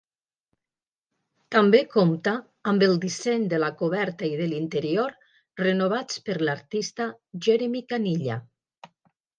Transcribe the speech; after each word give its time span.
També 1.55 1.81
compta 1.95 2.33
amb 2.71 2.87
el 2.87 2.97
disseny 3.05 3.45
de 3.53 3.59
la 3.65 3.71
coberta 3.83 4.31
i 4.31 4.41
de 4.41 4.49
l'interior 4.55 5.15
renovats 5.65 6.27
per 6.31 6.41
l'artista 6.47 7.11
Jeremy 7.49 7.87
Caniglia. 7.95 8.43